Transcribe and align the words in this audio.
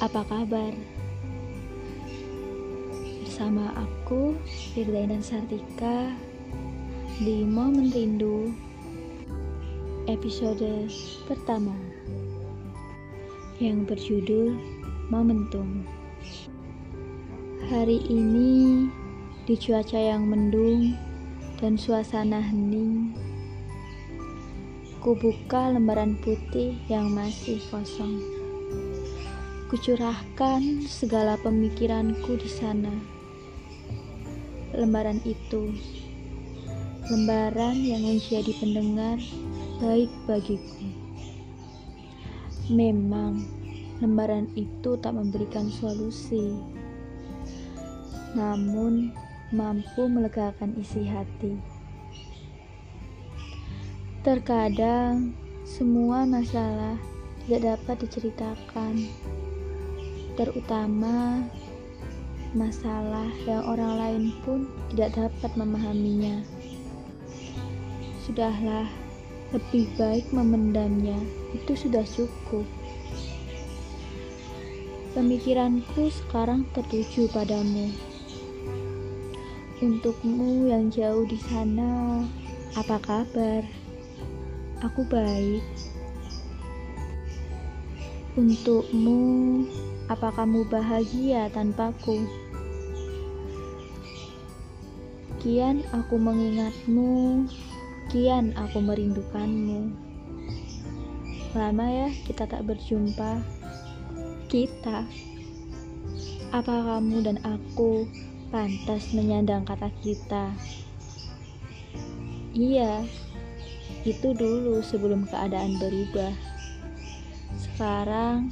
apa 0.00 0.24
kabar? 0.24 0.72
Bersama 3.20 3.68
aku, 3.76 4.32
Firdaina 4.72 5.20
Sartika, 5.20 6.16
di 7.20 7.44
Momen 7.44 7.92
Rindu, 7.92 8.56
episode 10.08 10.88
pertama, 11.28 11.76
yang 13.60 13.84
berjudul 13.84 14.56
Momentum. 15.12 15.84
Hari 17.68 18.00
ini, 18.08 18.88
di 19.44 19.60
cuaca 19.60 20.00
yang 20.00 20.24
mendung 20.24 20.96
dan 21.60 21.76
suasana 21.76 22.40
hening, 22.40 23.12
ku 25.04 25.12
buka 25.12 25.68
lembaran 25.68 26.16
putih 26.24 26.80
yang 26.88 27.12
masih 27.12 27.60
kosong. 27.68 28.35
Kucurahkan 29.66 30.86
segala 30.86 31.34
pemikiranku 31.42 32.38
di 32.38 32.46
sana. 32.46 32.94
Lembaran 34.70 35.18
itu, 35.26 35.74
lembaran 37.10 37.74
yang 37.74 38.06
menjadi 38.06 38.54
pendengar 38.62 39.18
baik 39.82 40.06
bagiku. 40.30 40.86
Memang, 42.70 43.42
lembaran 43.98 44.46
itu 44.54 44.94
tak 45.02 45.18
memberikan 45.18 45.66
solusi, 45.66 46.54
namun 48.38 49.10
mampu 49.50 50.06
melegakan 50.06 50.78
isi 50.78 51.02
hati. 51.10 51.58
Terkadang, 54.22 55.34
semua 55.66 56.22
masalah 56.22 56.94
tidak 57.46 57.74
dapat 57.74 58.06
diceritakan 58.06 58.94
terutama 60.36 61.40
masalah 62.52 63.28
yang 63.48 63.64
orang 63.64 63.92
lain 63.96 64.24
pun 64.44 64.68
tidak 64.92 65.16
dapat 65.16 65.50
memahaminya. 65.56 66.44
Sudahlah, 68.24 68.88
lebih 69.56 69.88
baik 69.96 70.28
memendamnya, 70.32 71.16
itu 71.56 71.72
sudah 71.72 72.04
cukup. 72.04 72.68
Pemikiranku 75.16 76.12
sekarang 76.12 76.68
tertuju 76.76 77.28
padamu. 77.32 77.88
Untukmu 79.80 80.68
yang 80.68 80.92
jauh 80.92 81.24
di 81.24 81.40
sana, 81.40 82.20
apa 82.76 83.00
kabar? 83.00 83.64
Aku 84.84 85.08
baik. 85.08 85.64
Untukmu, 88.36 89.64
apa 90.12 90.28
kamu 90.28 90.68
bahagia 90.68 91.48
tanpaku? 91.56 92.20
Kian 95.40 95.80
aku 95.88 96.20
mengingatmu, 96.20 97.48
kian 98.12 98.52
aku 98.52 98.84
merindukanmu. 98.84 99.88
Lama 101.56 101.86
ya 101.88 102.12
kita 102.28 102.44
tak 102.44 102.68
berjumpa. 102.68 103.40
Kita, 104.52 105.08
apa 106.52 106.74
kamu 106.92 107.24
dan 107.24 107.40
aku 107.40 108.04
pantas 108.52 109.16
menyandang 109.16 109.64
kata 109.64 109.88
kita? 110.04 110.52
Iya, 112.52 113.00
itu 114.04 114.36
dulu 114.36 114.84
sebelum 114.84 115.24
keadaan 115.24 115.80
berubah. 115.80 116.55
Sekarang, 117.76 118.48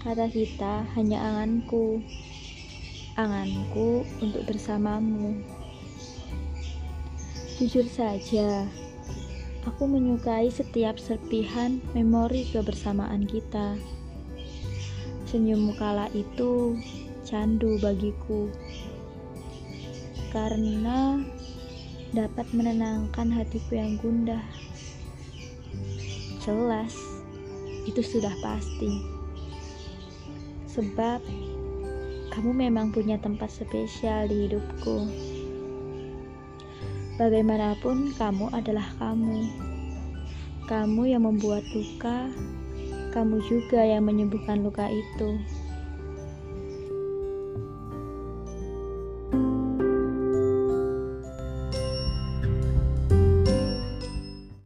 kata 0.00 0.32
kita 0.32 0.88
hanya 0.96 1.20
anganku, 1.20 2.00
anganku 3.20 4.00
untuk 4.16 4.48
bersamamu. 4.48 5.44
Jujur 7.60 7.84
saja, 7.84 8.64
aku 9.68 9.84
menyukai 9.84 10.48
setiap 10.48 10.96
serpihan 10.96 11.84
memori 11.92 12.48
kebersamaan 12.48 13.28
kita. 13.28 13.76
Senyummu 15.28 15.76
kala 15.76 16.08
itu 16.16 16.80
candu 17.28 17.76
bagiku, 17.76 18.48
karena 20.32 21.20
dapat 22.16 22.48
menenangkan 22.56 23.28
hatiku 23.36 23.76
yang 23.76 24.00
gundah. 24.00 24.48
Jelas 26.40 27.13
itu 27.84 28.00
sudah 28.00 28.32
pasti. 28.40 29.04
Sebab 30.68 31.20
kamu 32.34 32.50
memang 32.50 32.90
punya 32.90 33.14
tempat 33.20 33.46
spesial 33.46 34.26
di 34.26 34.50
hidupku. 34.50 35.06
Bagaimanapun, 37.14 38.10
kamu 38.18 38.50
adalah 38.50 38.90
kamu. 38.98 39.46
Kamu 40.66 41.02
yang 41.06 41.22
membuat 41.22 41.62
luka, 41.70 42.26
kamu 43.14 43.38
juga 43.46 43.86
yang 43.86 44.02
menyembuhkan 44.02 44.66
luka 44.66 44.90
itu. 44.90 45.38